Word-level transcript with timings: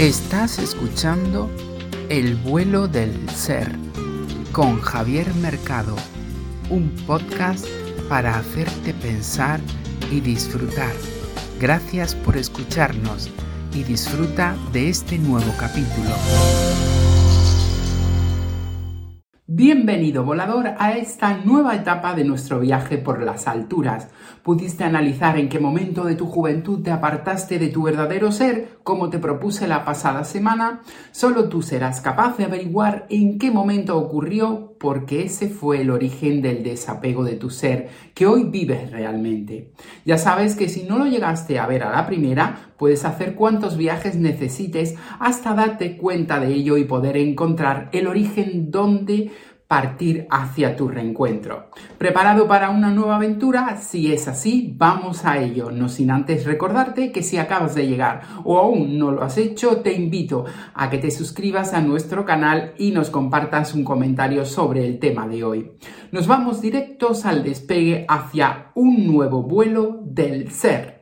Estás 0.00 0.58
escuchando 0.58 1.50
El 2.08 2.34
vuelo 2.36 2.88
del 2.88 3.28
ser 3.28 3.70
con 4.50 4.80
Javier 4.80 5.34
Mercado, 5.34 5.94
un 6.70 6.88
podcast 7.06 7.66
para 8.08 8.38
hacerte 8.38 8.94
pensar 8.94 9.60
y 10.10 10.20
disfrutar. 10.20 10.94
Gracias 11.60 12.14
por 12.14 12.38
escucharnos 12.38 13.28
y 13.74 13.82
disfruta 13.82 14.56
de 14.72 14.88
este 14.88 15.18
nuevo 15.18 15.52
capítulo. 15.58 16.16
Bienvenido 19.52 20.22
volador 20.22 20.74
a 20.78 20.92
esta 20.92 21.38
nueva 21.38 21.74
etapa 21.74 22.14
de 22.14 22.22
nuestro 22.22 22.60
viaje 22.60 22.98
por 22.98 23.20
las 23.20 23.48
alturas. 23.48 24.08
¿Pudiste 24.44 24.84
analizar 24.84 25.36
en 25.38 25.48
qué 25.48 25.58
momento 25.58 26.04
de 26.04 26.14
tu 26.14 26.26
juventud 26.26 26.84
te 26.84 26.92
apartaste 26.92 27.58
de 27.58 27.66
tu 27.66 27.82
verdadero 27.82 28.30
ser, 28.30 28.78
como 28.84 29.10
te 29.10 29.18
propuse 29.18 29.66
la 29.66 29.84
pasada 29.84 30.22
semana? 30.22 30.82
Solo 31.10 31.48
tú 31.48 31.62
serás 31.62 32.00
capaz 32.00 32.36
de 32.36 32.44
averiguar 32.44 33.06
en 33.10 33.40
qué 33.40 33.50
momento 33.50 33.98
ocurrió, 33.98 34.69
porque 34.80 35.24
ese 35.24 35.50
fue 35.50 35.82
el 35.82 35.90
origen 35.90 36.40
del 36.40 36.62
desapego 36.62 37.22
de 37.22 37.34
tu 37.34 37.50
ser, 37.50 37.90
que 38.14 38.26
hoy 38.26 38.44
vives 38.44 38.90
realmente. 38.90 39.72
Ya 40.06 40.16
sabes 40.16 40.56
que 40.56 40.70
si 40.70 40.84
no 40.84 40.96
lo 40.96 41.04
llegaste 41.04 41.58
a 41.58 41.66
ver 41.66 41.82
a 41.82 41.90
la 41.90 42.06
primera, 42.06 42.72
puedes 42.78 43.04
hacer 43.04 43.34
cuantos 43.34 43.76
viajes 43.76 44.16
necesites 44.16 44.94
hasta 45.18 45.52
darte 45.52 45.98
cuenta 45.98 46.40
de 46.40 46.54
ello 46.54 46.78
y 46.78 46.84
poder 46.84 47.18
encontrar 47.18 47.90
el 47.92 48.06
origen 48.06 48.70
donde 48.70 49.30
partir 49.70 50.26
hacia 50.30 50.74
tu 50.74 50.88
reencuentro. 50.88 51.70
¿Preparado 51.96 52.48
para 52.48 52.70
una 52.70 52.90
nueva 52.90 53.14
aventura? 53.14 53.76
Si 53.76 54.12
es 54.12 54.26
así, 54.26 54.74
vamos 54.76 55.24
a 55.24 55.38
ello, 55.38 55.70
no 55.70 55.88
sin 55.88 56.10
antes 56.10 56.44
recordarte 56.44 57.12
que 57.12 57.22
si 57.22 57.36
acabas 57.36 57.76
de 57.76 57.86
llegar 57.86 58.22
o 58.42 58.58
aún 58.58 58.98
no 58.98 59.12
lo 59.12 59.22
has 59.22 59.38
hecho, 59.38 59.76
te 59.76 59.92
invito 59.92 60.44
a 60.74 60.90
que 60.90 60.98
te 60.98 61.12
suscribas 61.12 61.72
a 61.72 61.80
nuestro 61.80 62.24
canal 62.24 62.74
y 62.78 62.90
nos 62.90 63.10
compartas 63.10 63.72
un 63.72 63.84
comentario 63.84 64.44
sobre 64.44 64.84
el 64.84 64.98
tema 64.98 65.28
de 65.28 65.44
hoy. 65.44 65.70
Nos 66.10 66.26
vamos 66.26 66.60
directos 66.60 67.24
al 67.24 67.44
despegue 67.44 68.06
hacia 68.08 68.72
un 68.74 69.06
nuevo 69.06 69.44
vuelo 69.44 70.00
del 70.02 70.50
ser. 70.50 70.99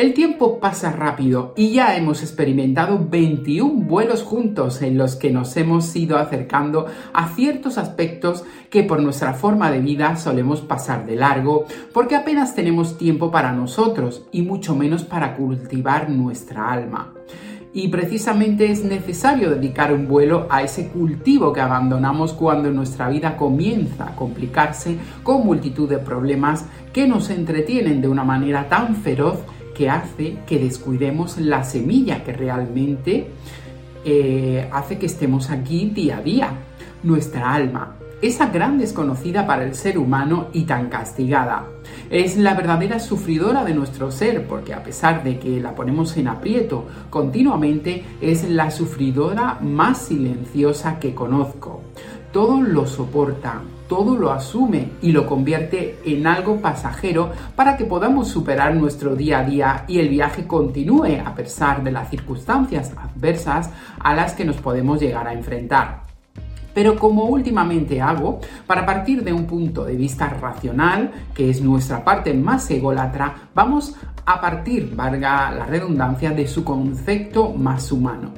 El 0.00 0.14
tiempo 0.14 0.60
pasa 0.60 0.92
rápido 0.92 1.52
y 1.58 1.72
ya 1.72 1.94
hemos 1.94 2.22
experimentado 2.22 2.98
21 3.10 3.84
vuelos 3.84 4.22
juntos 4.22 4.80
en 4.80 4.96
los 4.96 5.14
que 5.14 5.30
nos 5.30 5.54
hemos 5.58 5.94
ido 5.94 6.16
acercando 6.16 6.86
a 7.12 7.28
ciertos 7.28 7.76
aspectos 7.76 8.42
que 8.70 8.82
por 8.82 9.02
nuestra 9.02 9.34
forma 9.34 9.70
de 9.70 9.80
vida 9.80 10.16
solemos 10.16 10.62
pasar 10.62 11.04
de 11.04 11.16
largo 11.16 11.66
porque 11.92 12.16
apenas 12.16 12.54
tenemos 12.54 12.96
tiempo 12.96 13.30
para 13.30 13.52
nosotros 13.52 14.22
y 14.32 14.40
mucho 14.40 14.74
menos 14.74 15.04
para 15.04 15.36
cultivar 15.36 16.08
nuestra 16.08 16.72
alma. 16.72 17.12
Y 17.74 17.88
precisamente 17.88 18.72
es 18.72 18.82
necesario 18.82 19.50
dedicar 19.50 19.92
un 19.92 20.08
vuelo 20.08 20.46
a 20.48 20.62
ese 20.62 20.88
cultivo 20.88 21.52
que 21.52 21.60
abandonamos 21.60 22.32
cuando 22.32 22.70
nuestra 22.70 23.10
vida 23.10 23.36
comienza 23.36 24.08
a 24.08 24.16
complicarse 24.16 24.96
con 25.22 25.44
multitud 25.44 25.90
de 25.90 25.98
problemas 25.98 26.64
que 26.94 27.06
nos 27.06 27.28
entretienen 27.28 28.00
de 28.00 28.08
una 28.08 28.24
manera 28.24 28.66
tan 28.68 28.96
feroz 28.96 29.38
que 29.80 29.88
hace 29.88 30.36
que 30.46 30.58
descuidemos 30.58 31.38
la 31.38 31.64
semilla 31.64 32.22
que 32.22 32.34
realmente 32.34 33.28
eh, 34.04 34.68
hace 34.70 34.98
que 34.98 35.06
estemos 35.06 35.48
aquí 35.48 35.88
día 35.94 36.18
a 36.18 36.20
día, 36.20 36.50
nuestra 37.02 37.54
alma 37.54 37.96
esa 38.20 38.48
gran 38.48 38.76
desconocida 38.76 39.46
para 39.46 39.64
el 39.64 39.74
ser 39.74 39.96
humano 39.96 40.48
y 40.52 40.64
tan 40.64 40.90
castigada. 40.90 41.64
Es 42.10 42.36
la 42.36 42.52
verdadera 42.52 43.00
sufridora 43.00 43.64
de 43.64 43.72
nuestro 43.72 44.10
ser, 44.10 44.46
porque 44.46 44.74
a 44.74 44.82
pesar 44.82 45.24
de 45.24 45.38
que 45.38 45.58
la 45.58 45.74
ponemos 45.74 46.14
en 46.18 46.28
aprieto 46.28 46.84
continuamente, 47.08 48.04
es 48.20 48.46
la 48.46 48.70
sufridora 48.70 49.56
más 49.62 49.96
silenciosa 49.96 50.98
que 50.98 51.14
conozco. 51.14 51.80
Todo 52.30 52.60
lo 52.60 52.86
soporta, 52.86 53.62
todo 53.90 54.16
lo 54.16 54.30
asume 54.30 54.92
y 55.02 55.10
lo 55.10 55.26
convierte 55.26 55.98
en 56.04 56.24
algo 56.24 56.60
pasajero 56.60 57.32
para 57.56 57.76
que 57.76 57.84
podamos 57.84 58.28
superar 58.28 58.72
nuestro 58.76 59.16
día 59.16 59.40
a 59.40 59.44
día 59.44 59.84
y 59.88 59.98
el 59.98 60.08
viaje 60.08 60.46
continúe 60.46 61.18
a 61.26 61.34
pesar 61.34 61.82
de 61.82 61.90
las 61.90 62.08
circunstancias 62.08 62.92
adversas 62.96 63.70
a 63.98 64.14
las 64.14 64.34
que 64.34 64.44
nos 64.44 64.58
podemos 64.58 65.00
llegar 65.00 65.26
a 65.26 65.32
enfrentar. 65.32 66.02
Pero 66.72 67.00
como 67.00 67.24
últimamente 67.24 68.00
hago, 68.00 68.38
para 68.64 68.86
partir 68.86 69.24
de 69.24 69.32
un 69.32 69.46
punto 69.46 69.84
de 69.84 69.96
vista 69.96 70.28
racional, 70.28 71.10
que 71.34 71.50
es 71.50 71.60
nuestra 71.60 72.04
parte 72.04 72.32
más 72.32 72.70
ególatra, 72.70 73.48
vamos 73.56 73.96
a 74.24 74.40
partir, 74.40 74.94
valga 74.94 75.50
la 75.50 75.66
redundancia, 75.66 76.30
de 76.30 76.46
su 76.46 76.62
concepto 76.62 77.52
más 77.54 77.90
humano. 77.90 78.30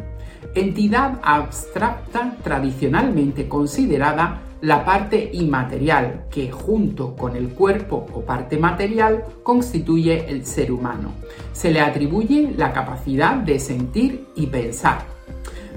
Entidad 0.55 1.21
abstracta 1.23 2.37
tradicionalmente 2.43 3.49
considerada 3.49 4.41
la 4.63 4.85
parte 4.85 5.31
inmaterial 5.35 6.25
que 6.31 6.51
junto 6.51 7.15
con 7.15 7.37
el 7.37 7.51
cuerpo 7.51 8.07
o 8.15 8.23
parte 8.23 8.57
material 8.57 9.25
constituye 9.43 10.31
el 10.31 10.47
ser 10.47 10.73
humano. 10.73 11.13
Se 11.53 11.71
le 11.71 11.81
atribuye 11.81 12.55
la 12.57 12.73
capacidad 12.73 13.35
de 13.35 13.59
sentir 13.59 14.29
y 14.35 14.47
pensar. 14.47 15.01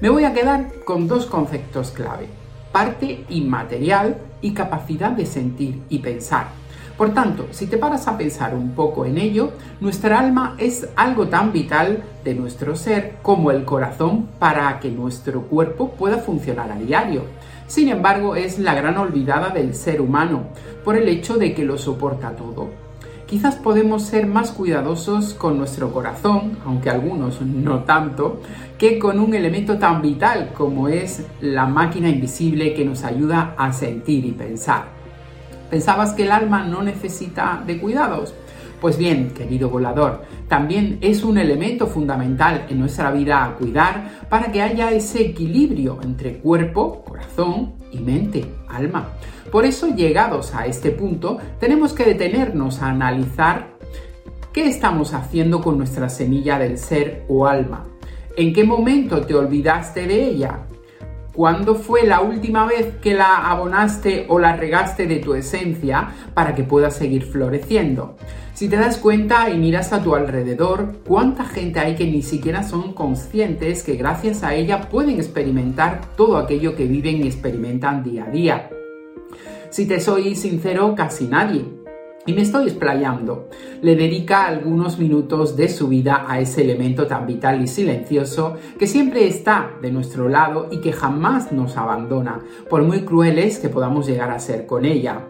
Me 0.02 0.10
voy 0.10 0.24
a 0.24 0.34
quedar 0.34 0.72
con 0.86 1.08
dos 1.08 1.26
conceptos 1.26 1.92
clave 1.92 2.28
parte 2.76 3.24
inmaterial 3.30 4.18
y 4.42 4.52
capacidad 4.52 5.12
de 5.12 5.26
sentir 5.26 5.82
y 5.88 6.00
pensar. 6.00 6.48
Por 6.98 7.14
tanto, 7.14 7.48
si 7.52 7.68
te 7.68 7.78
paras 7.78 8.06
a 8.10 8.18
pensar 8.18 8.54
un 8.54 8.72
poco 8.72 9.06
en 9.06 9.18
ello, 9.18 9.52
nuestra 9.80 10.20
alma 10.20 10.58
es 10.58 10.86
algo 10.98 11.30
tan 11.30 11.54
vital 11.54 12.04
de 12.26 12.36
nuestro 12.36 12.76
ser 12.76 13.20
como 13.22 13.52
el 13.52 13.64
corazón 13.64 14.28
para 14.40 14.78
que 14.82 14.92
nuestro 14.92 15.44
cuerpo 15.44 15.92
pueda 15.92 16.18
funcionar 16.18 16.70
a 16.70 16.76
diario. 16.76 17.22
Sin 17.68 17.90
embargo, 17.90 18.36
es 18.36 18.60
la 18.60 18.76
gran 18.76 18.98
olvidada 18.98 19.50
del 19.50 19.74
ser 19.74 20.02
humano, 20.02 20.50
por 20.84 20.96
el 20.96 21.08
hecho 21.10 21.38
de 21.38 21.54
que 21.54 21.66
lo 21.66 21.78
soporta 21.78 22.36
todo 22.36 22.86
quizás 23.26 23.56
podemos 23.56 24.04
ser 24.04 24.28
más 24.28 24.52
cuidadosos 24.52 25.34
con 25.34 25.58
nuestro 25.58 25.92
corazón, 25.92 26.58
aunque 26.66 26.90
algunos 26.90 27.42
no 27.42 27.84
tanto, 27.84 28.42
que 28.78 29.00
con 29.00 29.20
un 29.20 29.34
elemento 29.34 29.78
tan 29.78 30.02
vital 30.02 30.52
como 30.54 30.88
es 30.88 31.26
la 31.42 31.66
máquina 31.66 32.10
invisible 32.10 32.74
que 32.74 32.86
nos 32.86 33.04
ayuda 33.04 33.56
a 33.58 33.74
sentir 33.74 34.26
y 34.26 34.32
pensar. 34.32 34.86
¿Pensabas 35.70 36.14
que 36.14 36.24
el 36.24 36.32
alma 36.32 36.64
no 36.64 36.84
necesita 36.84 37.64
de 37.66 37.80
cuidados? 37.80 38.34
Pues 38.82 38.98
bien, 38.98 39.32
querido 39.32 39.70
volador, 39.70 40.24
también 40.48 40.98
es 41.02 41.24
un 41.24 41.38
elemento 41.38 41.88
fundamental 41.88 42.66
en 42.70 42.80
nuestra 42.80 43.12
vida 43.12 43.44
a 43.44 43.56
cuidar 43.56 44.26
para 44.30 44.52
que 44.52 44.62
haya 44.62 44.92
ese 44.92 45.22
equilibrio 45.22 46.00
entre 46.04 46.38
cuerpo, 46.38 47.04
corazón 47.04 47.74
y 47.92 48.00
mente, 48.00 48.46
alma. 48.68 49.10
Por 49.52 49.66
eso, 49.66 49.96
llegados 49.96 50.54
a 50.54 50.66
este 50.66 50.92
punto, 50.92 51.38
tenemos 51.60 51.94
que 51.94 52.04
detenernos 52.04 52.82
a 52.82 52.90
analizar 52.90 53.76
qué 54.52 54.68
estamos 54.68 55.14
haciendo 55.14 55.62
con 55.62 55.78
nuestra 55.78 56.10
semilla 56.10 56.60
del 56.60 56.78
ser 56.78 57.24
o 57.28 57.48
alma. 57.48 57.86
¿En 58.38 58.54
qué 58.54 58.66
momento 58.66 59.22
te 59.22 59.34
olvidaste 59.34 60.06
de 60.08 60.26
ella? 60.26 60.60
¿Cuándo 61.36 61.76
fue 61.76 62.08
la 62.08 62.22
última 62.22 62.66
vez 62.66 62.96
que 63.02 63.14
la 63.14 63.52
abonaste 63.52 64.26
o 64.30 64.40
la 64.40 64.56
regaste 64.56 65.06
de 65.06 65.18
tu 65.18 65.34
esencia 65.34 66.12
para 66.34 66.56
que 66.56 66.64
pueda 66.64 66.90
seguir 66.90 67.26
floreciendo? 67.26 68.16
Si 68.54 68.70
te 68.70 68.78
das 68.78 68.98
cuenta 68.98 69.50
y 69.50 69.58
miras 69.58 69.92
a 69.92 70.02
tu 70.02 70.16
alrededor, 70.16 70.94
cuánta 71.06 71.44
gente 71.44 71.82
hay 71.82 71.96
que 71.96 72.06
ni 72.06 72.22
siquiera 72.22 72.64
son 72.64 72.94
conscientes 72.94 73.84
que 73.84 73.98
gracias 73.98 74.44
a 74.44 74.56
ella 74.56 74.90
pueden 74.90 75.18
experimentar 75.18 76.16
todo 76.16 76.38
aquello 76.38 76.74
que 76.74 76.86
viven 76.86 77.18
y 77.18 77.28
experimentan 77.28 78.02
día 78.02 78.24
a 78.24 78.32
día. 78.32 78.70
Si 79.72 79.86
te 79.86 80.00
soy 80.00 80.38
sincero, 80.38 80.96
casi 80.96 81.28
nadie. 81.28 81.75
Y 82.28 82.34
me 82.34 82.42
estoy 82.42 82.66
explayando. 82.66 83.50
Le 83.84 83.96
dedica 83.96 84.48
algunos 84.48 84.98
minutos 84.98 85.56
de 85.56 85.70
su 85.70 85.88
vida 85.88 86.26
a 86.28 86.40
ese 86.40 86.64
elemento 86.64 87.06
tan 87.06 87.28
vital 87.28 87.62
y 87.62 87.68
silencioso 87.68 88.56
que 88.80 88.88
siempre 88.88 89.28
está 89.28 89.74
de 89.80 89.92
nuestro 89.92 90.28
lado 90.28 90.68
y 90.72 90.80
que 90.80 90.92
jamás 90.92 91.52
nos 91.52 91.78
abandona, 91.78 92.40
por 92.68 92.82
muy 92.82 93.02
crueles 93.02 93.60
que 93.60 93.70
podamos 93.70 94.08
llegar 94.08 94.32
a 94.32 94.40
ser 94.40 94.66
con 94.66 94.86
ella. 94.86 95.28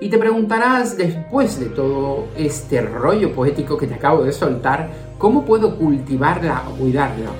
Y 0.00 0.08
te 0.08 0.18
preguntarás, 0.18 0.96
después 0.96 1.60
de 1.60 1.66
todo 1.66 2.26
este 2.36 2.80
rollo 2.82 3.32
poético 3.32 3.78
que 3.78 3.86
te 3.86 3.94
acabo 3.94 4.24
de 4.24 4.32
soltar, 4.32 4.90
¿cómo 5.16 5.44
puedo 5.44 5.76
cultivarla 5.76 6.64
o 6.68 6.76
cuidarla? 6.76 7.30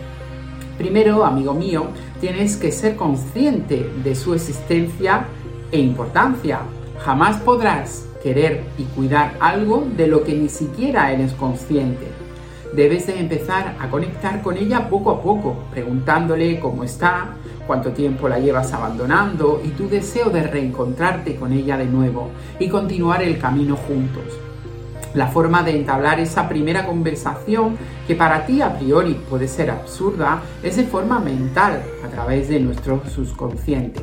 Primero, 0.79 1.25
amigo 1.25 1.55
mío, 1.55 1.89
tienes 2.21 2.57
que 2.57 2.71
ser 2.71 2.95
consciente 2.95 3.91
de 4.05 4.15
su 4.15 4.33
existencia 4.33 5.27
e 5.73 5.81
importancia. 5.81 6.61
Jamás 7.01 7.39
podrás 7.39 8.07
querer 8.25 8.65
y 8.79 8.85
cuidar 8.85 9.35
algo 9.39 9.87
de 9.97 10.09
lo 10.09 10.25
que 10.25 10.35
ni 10.35 10.49
siquiera 10.49 11.13
eres 11.13 11.33
consciente. 11.35 12.09
Debes 12.75 13.07
de 13.07 13.21
empezar 13.21 13.77
a 13.79 13.89
conectar 13.89 14.43
con 14.43 14.57
ella 14.57 14.89
poco 14.89 15.13
a 15.13 15.23
poco, 15.23 15.57
preguntándole 15.71 16.59
cómo 16.59 16.83
está, 16.83 17.37
cuánto 17.67 17.93
tiempo 17.93 18.29
la 18.29 18.41
llevas 18.41 18.73
abandonando 18.73 19.63
y 19.65 19.69
tu 19.69 19.89
deseo 19.89 20.31
de 20.31 20.43
reencontrarte 20.43 21.37
con 21.37 21.53
ella 21.53 21.77
de 21.77 21.87
nuevo 21.87 22.31
y 22.59 22.69
continuar 22.69 23.23
el 23.23 23.39
camino 23.39 23.77
juntos. 23.77 24.44
La 25.15 25.29
forma 25.29 25.63
de 25.63 25.77
entablar 25.77 26.19
esa 26.19 26.49
primera 26.49 26.87
conversación, 26.87 27.77
que 28.07 28.17
para 28.17 28.47
ti 28.47 28.61
a 28.61 28.77
priori 28.77 29.15
puede 29.15 29.47
ser 29.47 29.71
absurda, 29.71 30.43
es 30.63 30.77
de 30.77 30.85
forma 30.85 31.21
mental, 31.21 31.83
a 32.05 32.09
través 32.09 32.49
de 32.49 32.59
nuestro 32.59 33.01
subconsciente. 33.07 34.01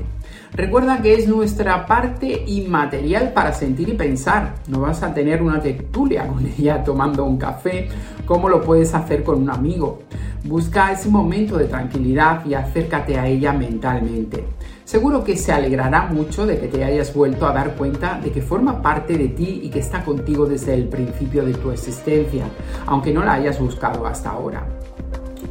Recuerda 0.53 1.01
que 1.01 1.13
es 1.13 1.27
nuestra 1.27 1.85
parte 1.85 2.43
inmaterial 2.47 3.31
para 3.33 3.53
sentir 3.53 3.89
y 3.89 3.93
pensar. 3.93 4.55
No 4.67 4.81
vas 4.81 5.01
a 5.01 5.13
tener 5.13 5.41
una 5.41 5.61
tertulia 5.61 6.27
con 6.27 6.45
ella 6.45 6.83
tomando 6.83 7.23
un 7.23 7.37
café 7.37 7.87
como 8.25 8.49
lo 8.49 8.61
puedes 8.61 8.93
hacer 8.93 9.23
con 9.23 9.41
un 9.41 9.49
amigo. 9.49 9.99
Busca 10.43 10.91
ese 10.91 11.09
momento 11.09 11.57
de 11.57 11.65
tranquilidad 11.65 12.45
y 12.45 12.53
acércate 12.53 13.17
a 13.17 13.27
ella 13.27 13.53
mentalmente. 13.53 14.43
Seguro 14.91 15.23
que 15.23 15.37
se 15.37 15.53
alegrará 15.53 16.07
mucho 16.07 16.45
de 16.45 16.59
que 16.59 16.67
te 16.67 16.83
hayas 16.83 17.13
vuelto 17.13 17.47
a 17.47 17.53
dar 17.53 17.75
cuenta 17.75 18.19
de 18.21 18.29
que 18.29 18.41
forma 18.41 18.81
parte 18.81 19.17
de 19.17 19.29
ti 19.29 19.61
y 19.63 19.69
que 19.69 19.79
está 19.79 20.03
contigo 20.03 20.45
desde 20.45 20.73
el 20.73 20.89
principio 20.89 21.45
de 21.45 21.53
tu 21.53 21.71
existencia, 21.71 22.43
aunque 22.87 23.13
no 23.13 23.23
la 23.23 23.35
hayas 23.35 23.57
buscado 23.57 24.05
hasta 24.05 24.31
ahora. 24.31 24.67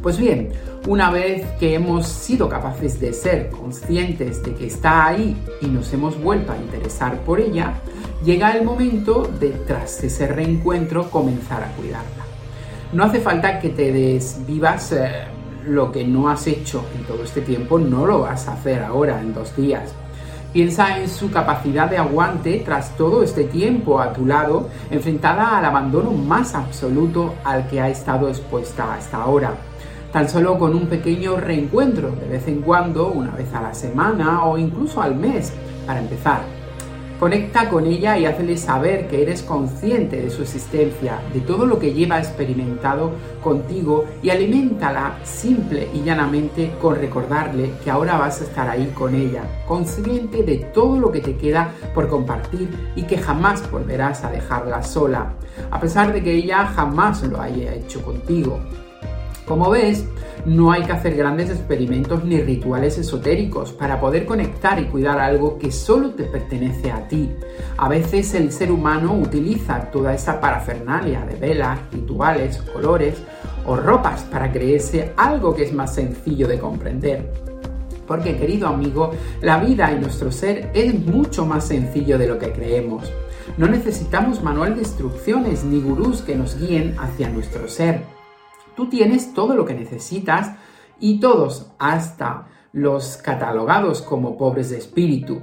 Pues 0.03 0.19
bien, 0.19 0.49
una 0.87 1.09
vez 1.09 1.43
que 1.59 1.73
hemos 1.73 2.05
sido 2.07 2.47
capaces 2.47 2.99
de 2.99 3.13
ser 3.13 3.49
conscientes 3.49 4.43
de 4.43 4.53
que 4.53 4.67
está 4.67 5.07
ahí 5.07 5.35
y 5.59 5.65
nos 5.65 5.91
hemos 5.91 6.21
vuelto 6.21 6.51
a 6.51 6.57
interesar 6.57 7.17
por 7.21 7.39
ella, 7.39 7.73
llega 8.23 8.55
el 8.55 8.63
momento 8.63 9.27
de, 9.39 9.49
tras 9.65 10.03
ese 10.03 10.27
reencuentro, 10.27 11.09
comenzar 11.09 11.63
a 11.63 11.71
cuidarla. 11.71 12.25
No 12.93 13.05
hace 13.05 13.19
falta 13.19 13.59
que 13.59 13.69
te 13.69 13.91
desvivas 13.91 14.91
eh, 14.91 15.23
lo 15.65 15.91
que 15.91 16.05
no 16.05 16.29
has 16.29 16.47
hecho 16.47 16.83
en 16.97 17.03
todo 17.05 17.23
este 17.23 17.41
tiempo, 17.41 17.79
no 17.79 18.05
lo 18.05 18.21
vas 18.21 18.47
a 18.47 18.53
hacer 18.53 18.83
ahora 18.83 19.19
en 19.21 19.33
dos 19.33 19.55
días. 19.55 19.93
Piensa 20.53 20.99
en 20.99 21.07
su 21.07 21.31
capacidad 21.31 21.89
de 21.89 21.97
aguante 21.97 22.61
tras 22.65 22.95
todo 22.97 23.23
este 23.23 23.45
tiempo 23.45 24.01
a 24.01 24.11
tu 24.11 24.25
lado, 24.25 24.69
enfrentada 24.89 25.57
al 25.57 25.65
abandono 25.65 26.11
más 26.11 26.55
absoluto 26.55 27.35
al 27.43 27.67
que 27.67 27.79
ha 27.79 27.89
estado 27.89 28.27
expuesta 28.27 28.93
hasta 28.93 29.17
ahora 29.17 29.55
tan 30.11 30.27
solo 30.27 30.59
con 30.59 30.75
un 30.75 30.87
pequeño 30.87 31.37
reencuentro 31.37 32.11
de 32.11 32.27
vez 32.27 32.47
en 32.47 32.61
cuando, 32.61 33.07
una 33.07 33.31
vez 33.31 33.53
a 33.53 33.61
la 33.61 33.73
semana 33.73 34.45
o 34.45 34.57
incluso 34.57 35.01
al 35.01 35.15
mes, 35.15 35.53
para 35.85 35.99
empezar. 35.99 36.60
Conecta 37.21 37.69
con 37.69 37.85
ella 37.85 38.17
y 38.17 38.25
hazle 38.25 38.57
saber 38.57 39.07
que 39.07 39.21
eres 39.21 39.43
consciente 39.43 40.19
de 40.19 40.31
su 40.31 40.41
existencia, 40.41 41.21
de 41.31 41.41
todo 41.41 41.67
lo 41.67 41.77
que 41.77 41.93
lleva 41.93 42.17
experimentado 42.17 43.11
contigo 43.43 44.05
y 44.23 44.31
aliméntala 44.31 45.19
simple 45.23 45.87
y 45.93 46.01
llanamente 46.01 46.71
con 46.81 46.95
recordarle 46.95 47.73
que 47.83 47.91
ahora 47.91 48.17
vas 48.17 48.41
a 48.41 48.45
estar 48.45 48.67
ahí 48.67 48.91
con 48.95 49.13
ella, 49.13 49.43
consciente 49.67 50.41
de 50.41 50.57
todo 50.73 50.99
lo 50.99 51.11
que 51.11 51.21
te 51.21 51.37
queda 51.37 51.69
por 51.93 52.09
compartir 52.09 52.67
y 52.95 53.03
que 53.03 53.19
jamás 53.19 53.69
volverás 53.69 54.23
a 54.23 54.31
dejarla 54.31 54.81
sola, 54.81 55.33
a 55.69 55.79
pesar 55.79 56.11
de 56.13 56.23
que 56.23 56.33
ella 56.33 56.65
jamás 56.75 57.21
lo 57.21 57.39
haya 57.39 57.75
hecho 57.75 58.01
contigo. 58.01 58.59
Como 59.45 59.69
ves, 59.69 60.05
no 60.45 60.71
hay 60.71 60.83
que 60.83 60.91
hacer 60.91 61.15
grandes 61.15 61.49
experimentos 61.49 62.23
ni 62.23 62.41
rituales 62.41 62.97
esotéricos 62.97 63.71
para 63.73 63.99
poder 63.99 64.25
conectar 64.25 64.79
y 64.79 64.85
cuidar 64.85 65.19
algo 65.19 65.57
que 65.57 65.71
solo 65.71 66.11
te 66.11 66.23
pertenece 66.23 66.91
a 66.91 67.07
ti. 67.07 67.31
A 67.77 67.89
veces 67.89 68.33
el 68.33 68.51
ser 68.51 68.71
humano 68.71 69.13
utiliza 69.13 69.91
toda 69.91 70.13
esa 70.13 70.39
parafernalia 70.39 71.25
de 71.25 71.35
velas, 71.35 71.79
rituales, 71.91 72.57
colores 72.73 73.21
o 73.65 73.75
ropas 73.75 74.21
para 74.23 74.51
creerse 74.51 75.13
algo 75.17 75.53
que 75.53 75.63
es 75.63 75.73
más 75.73 75.93
sencillo 75.93 76.47
de 76.47 76.59
comprender. 76.59 77.31
Porque 78.07 78.35
querido 78.35 78.67
amigo, 78.67 79.11
la 79.41 79.59
vida 79.59 79.91
y 79.91 79.99
nuestro 79.99 80.31
ser 80.31 80.71
es 80.73 80.93
mucho 80.93 81.45
más 81.45 81.67
sencillo 81.67 82.17
de 82.17 82.27
lo 82.27 82.39
que 82.39 82.51
creemos. 82.51 83.11
No 83.57 83.67
necesitamos 83.67 84.41
manual 84.41 84.75
de 84.75 84.81
instrucciones 84.81 85.63
ni 85.63 85.79
gurús 85.81 86.21
que 86.21 86.35
nos 86.35 86.57
guíen 86.59 86.95
hacia 86.99 87.29
nuestro 87.29 87.67
ser. 87.67 88.03
Tú 88.75 88.89
tienes 88.89 89.33
todo 89.33 89.55
lo 89.55 89.65
que 89.65 89.73
necesitas 89.73 90.55
y 90.99 91.19
todos, 91.19 91.71
hasta 91.79 92.47
los 92.73 93.17
catalogados 93.17 94.01
como 94.01 94.37
pobres 94.37 94.69
de 94.69 94.77
espíritu. 94.77 95.41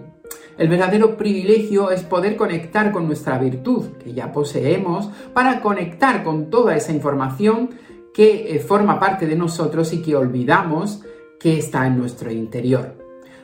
El 0.56 0.68
verdadero 0.68 1.16
privilegio 1.16 1.90
es 1.90 2.02
poder 2.02 2.36
conectar 2.36 2.90
con 2.90 3.06
nuestra 3.06 3.38
virtud 3.38 3.90
que 4.02 4.12
ya 4.12 4.32
poseemos 4.32 5.08
para 5.32 5.60
conectar 5.60 6.24
con 6.24 6.50
toda 6.50 6.74
esa 6.74 6.92
información 6.92 7.70
que 8.12 8.56
eh, 8.56 8.58
forma 8.58 8.98
parte 8.98 9.26
de 9.26 9.36
nosotros 9.36 9.92
y 9.92 10.02
que 10.02 10.16
olvidamos 10.16 11.02
que 11.38 11.58
está 11.58 11.86
en 11.86 11.98
nuestro 11.98 12.32
interior. 12.32 12.96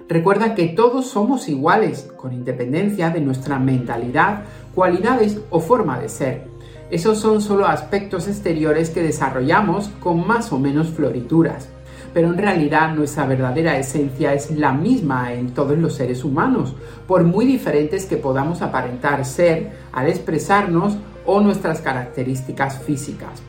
Recuerda 0.08 0.54
que 0.54 0.66
todos 0.66 1.06
somos 1.06 1.48
iguales, 1.48 2.10
con 2.16 2.32
independencia 2.32 3.10
de 3.10 3.20
nuestra 3.20 3.58
mentalidad, 3.58 4.42
cualidades 4.74 5.40
o 5.50 5.60
forma 5.60 5.98
de 6.00 6.08
ser. 6.08 6.53
Esos 6.94 7.18
son 7.18 7.42
solo 7.42 7.66
aspectos 7.66 8.28
exteriores 8.28 8.88
que 8.88 9.02
desarrollamos 9.02 9.88
con 9.98 10.24
más 10.24 10.52
o 10.52 10.60
menos 10.60 10.90
florituras, 10.90 11.68
pero 12.12 12.28
en 12.28 12.38
realidad 12.38 12.94
nuestra 12.94 13.26
verdadera 13.26 13.76
esencia 13.76 14.32
es 14.32 14.52
la 14.52 14.72
misma 14.72 15.32
en 15.32 15.54
todos 15.54 15.76
los 15.76 15.94
seres 15.94 16.22
humanos, 16.22 16.76
por 17.08 17.24
muy 17.24 17.46
diferentes 17.46 18.06
que 18.06 18.16
podamos 18.16 18.62
aparentar 18.62 19.24
ser 19.24 19.72
al 19.90 20.06
expresarnos 20.06 20.96
o 21.26 21.40
nuestras 21.40 21.80
características 21.80 22.78
físicas. 22.78 23.42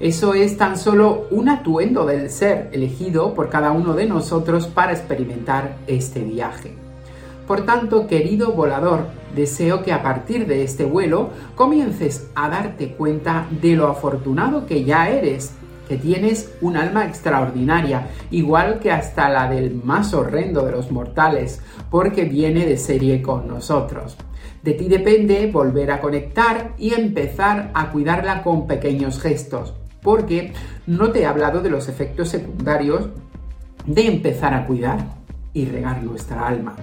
Eso 0.00 0.32
es 0.32 0.56
tan 0.56 0.78
solo 0.78 1.26
un 1.30 1.50
atuendo 1.50 2.06
del 2.06 2.30
ser 2.30 2.70
elegido 2.72 3.34
por 3.34 3.50
cada 3.50 3.72
uno 3.72 3.92
de 3.92 4.06
nosotros 4.06 4.68
para 4.68 4.92
experimentar 4.92 5.76
este 5.86 6.20
viaje. 6.20 6.72
Por 7.46 7.66
tanto, 7.66 8.06
querido 8.06 8.52
volador, 8.52 9.04
deseo 9.36 9.84
que 9.84 9.92
a 9.92 10.02
partir 10.02 10.46
de 10.46 10.64
este 10.64 10.84
vuelo 10.84 11.30
comiences 11.54 12.28
a 12.34 12.48
darte 12.48 12.94
cuenta 12.94 13.46
de 13.62 13.76
lo 13.76 13.86
afortunado 13.86 14.66
que 14.66 14.82
ya 14.82 15.08
eres, 15.08 15.52
que 15.88 15.96
tienes 15.96 16.52
un 16.60 16.76
alma 16.76 17.04
extraordinaria, 17.06 18.08
igual 18.32 18.80
que 18.80 18.90
hasta 18.90 19.28
la 19.28 19.48
del 19.48 19.74
más 19.74 20.12
horrendo 20.14 20.64
de 20.64 20.72
los 20.72 20.90
mortales, 20.90 21.60
porque 21.90 22.24
viene 22.24 22.66
de 22.66 22.76
serie 22.76 23.22
con 23.22 23.46
nosotros. 23.46 24.16
De 24.64 24.72
ti 24.72 24.88
depende 24.88 25.48
volver 25.52 25.92
a 25.92 26.00
conectar 26.00 26.72
y 26.76 26.94
empezar 26.94 27.70
a 27.74 27.92
cuidarla 27.92 28.42
con 28.42 28.66
pequeños 28.66 29.20
gestos, 29.20 29.74
porque 30.02 30.52
no 30.88 31.12
te 31.12 31.20
he 31.20 31.26
hablado 31.26 31.60
de 31.60 31.70
los 31.70 31.88
efectos 31.88 32.30
secundarios 32.30 33.10
de 33.86 34.08
empezar 34.08 34.54
a 34.54 34.66
cuidar 34.66 35.25
y 35.56 35.64
regar 35.64 36.02
nuestra 36.02 36.46
alma. 36.46 36.76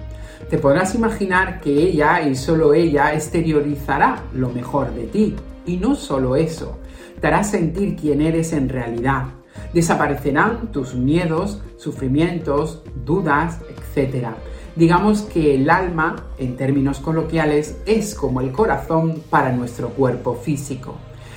Te 0.50 0.58
podrás 0.58 0.94
imaginar 0.96 1.60
que 1.60 1.70
ella 1.70 2.20
y 2.20 2.34
solo 2.34 2.74
ella 2.74 3.14
exteriorizará 3.14 4.24
lo 4.34 4.50
mejor 4.50 4.92
de 4.92 5.04
ti. 5.06 5.36
Y 5.64 5.76
no 5.76 5.94
solo 5.94 6.34
eso, 6.34 6.78
te 7.20 7.28
hará 7.28 7.44
sentir 7.44 7.96
quién 7.96 8.20
eres 8.20 8.52
en 8.52 8.68
realidad. 8.68 9.26
Desaparecerán 9.72 10.72
tus 10.72 10.94
miedos, 10.94 11.62
sufrimientos, 11.78 12.82
dudas, 13.06 13.60
etc. 13.96 14.30
Digamos 14.74 15.22
que 15.22 15.54
el 15.54 15.70
alma, 15.70 16.16
en 16.36 16.56
términos 16.56 16.98
coloquiales, 16.98 17.78
es 17.86 18.14
como 18.14 18.40
el 18.40 18.50
corazón 18.50 19.22
para 19.30 19.52
nuestro 19.52 19.90
cuerpo 19.90 20.34
físico. 20.34 20.96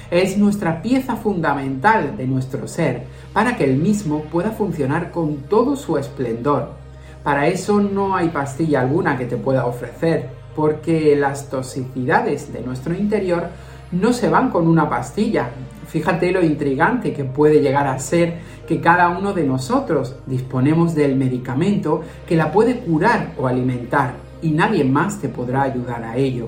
Es 0.09 0.37
nuestra 0.37 0.81
pieza 0.81 1.15
fundamental 1.15 2.17
de 2.17 2.25
nuestro 2.25 2.67
ser 2.67 3.03
para 3.31 3.55
que 3.55 3.65
el 3.65 3.77
mismo 3.77 4.23
pueda 4.23 4.51
funcionar 4.51 5.11
con 5.11 5.43
todo 5.43 5.75
su 5.75 5.97
esplendor 5.97 6.86
para 7.27 7.47
eso 7.47 7.81
no 7.81 8.15
hay 8.15 8.29
pastilla 8.29 8.79
alguna 8.79 9.17
que 9.17 9.25
te 9.25 9.35
pueda 9.35 9.65
ofrecer, 9.65 10.29
porque 10.55 11.13
las 11.17 11.49
toxicidades 11.49 12.53
de 12.53 12.61
nuestro 12.61 12.93
interior 12.93 13.49
no 13.91 14.13
se 14.13 14.29
van 14.29 14.49
con 14.49 14.65
una 14.65 14.89
pastilla. 14.89 15.49
Fíjate 15.87 16.31
lo 16.31 16.41
intrigante 16.41 17.11
que 17.11 17.25
puede 17.25 17.59
llegar 17.59 17.85
a 17.85 17.99
ser 17.99 18.39
que 18.65 18.79
cada 18.79 19.09
uno 19.09 19.33
de 19.33 19.43
nosotros 19.43 20.15
disponemos 20.25 20.95
del 20.95 21.17
medicamento 21.17 22.01
que 22.25 22.37
la 22.37 22.49
puede 22.49 22.79
curar 22.79 23.33
o 23.37 23.45
alimentar 23.45 24.13
y 24.41 24.51
nadie 24.51 24.85
más 24.85 25.19
te 25.19 25.27
podrá 25.27 25.63
ayudar 25.63 26.05
a 26.05 26.15
ello. 26.15 26.47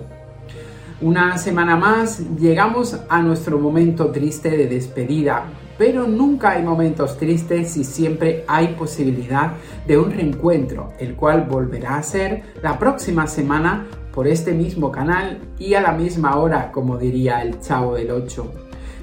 Una 1.02 1.38
semana 1.38 1.76
más 1.76 2.22
llegamos 2.38 2.98
a 3.10 3.22
nuestro 3.22 3.60
momento 3.60 4.12
triste 4.12 4.50
de 4.52 4.68
despedida, 4.68 5.44
pero 5.80 6.06
nunca 6.08 6.52
hay 6.52 6.62
momentos 6.62 7.18
tristes 7.18 7.72
si 7.72 7.86
siempre 7.86 8.44
hay 8.48 8.76
posibilidad 8.78 9.54
de 9.88 9.98
un 9.98 10.12
reencuentro, 10.12 10.92
el 11.00 11.16
cual 11.16 11.48
volverá 11.50 11.96
a 11.96 12.04
ser 12.04 12.44
la 12.62 12.78
próxima 12.78 13.28
semana 13.28 13.88
por 14.14 14.28
este 14.28 14.52
mismo 14.52 14.92
canal 14.92 15.40
y 15.58 15.76
a 15.76 15.82
la 15.82 15.94
misma 15.94 16.36
hora, 16.36 16.74
como 16.74 16.98
diría 16.98 17.42
el 17.42 17.62
chavo 17.62 17.96
del 17.96 18.12
8. 18.12 18.52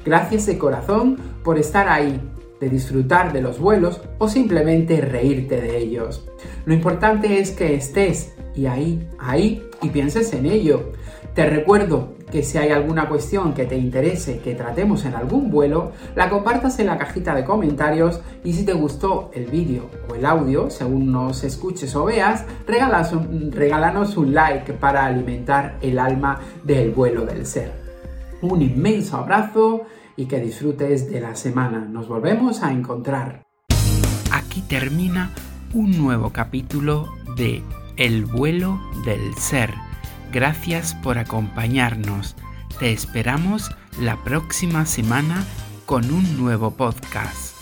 Gracias 0.04 0.44
de 0.44 0.58
corazón 0.58 1.16
por 1.42 1.58
estar 1.58 1.88
ahí, 1.88 2.20
de 2.60 2.68
disfrutar 2.68 3.32
de 3.32 3.40
los 3.40 3.58
vuelos 3.58 4.02
o 4.18 4.28
simplemente 4.28 5.00
reírte 5.00 5.58
de 5.62 5.78
ellos. 5.78 6.28
Lo 6.66 6.74
importante 6.74 7.40
es 7.40 7.52
que 7.52 7.74
estés 7.74 8.35
y 8.56 8.66
ahí, 8.66 9.08
ahí 9.18 9.62
y 9.82 9.90
pienses 9.90 10.32
en 10.32 10.46
ello. 10.46 10.92
Te 11.34 11.48
recuerdo 11.48 12.14
que 12.30 12.42
si 12.42 12.58
hay 12.58 12.70
alguna 12.70 13.08
cuestión 13.08 13.52
que 13.52 13.66
te 13.66 13.76
interese 13.76 14.38
que 14.38 14.54
tratemos 14.54 15.04
en 15.04 15.14
algún 15.14 15.50
vuelo, 15.50 15.92
la 16.14 16.30
compartas 16.30 16.78
en 16.78 16.86
la 16.86 16.98
cajita 16.98 17.34
de 17.34 17.44
comentarios 17.44 18.20
y 18.42 18.54
si 18.54 18.64
te 18.64 18.72
gustó 18.72 19.30
el 19.34 19.46
vídeo 19.46 19.90
o 20.08 20.14
el 20.14 20.24
audio, 20.24 20.70
según 20.70 21.12
nos 21.12 21.44
escuches 21.44 21.94
o 21.94 22.06
veas, 22.06 22.44
regálanos 22.66 24.16
un 24.16 24.34
like 24.34 24.72
para 24.72 25.04
alimentar 25.04 25.76
el 25.82 25.98
alma 25.98 26.40
del 26.64 26.90
vuelo 26.90 27.26
del 27.26 27.46
ser. 27.46 27.72
Un 28.40 28.62
inmenso 28.62 29.18
abrazo 29.18 29.82
y 30.16 30.26
que 30.26 30.40
disfrutes 30.40 31.10
de 31.10 31.20
la 31.20 31.36
semana. 31.36 31.80
Nos 31.80 32.08
volvemos 32.08 32.62
a 32.62 32.72
encontrar. 32.72 33.42
Aquí 34.32 34.62
termina 34.62 35.32
un 35.74 35.90
nuevo 35.98 36.30
capítulo 36.30 37.08
de 37.36 37.62
El 37.96 38.26
vuelo 38.26 38.78
del 39.06 39.34
ser. 39.36 39.72
Gracias 40.30 40.94
por 40.94 41.16
acompañarnos. 41.16 42.36
Te 42.78 42.92
esperamos 42.92 43.70
la 43.98 44.22
próxima 44.22 44.84
semana 44.84 45.44
con 45.86 46.10
un 46.10 46.36
nuevo 46.36 46.72
podcast. 46.72 47.55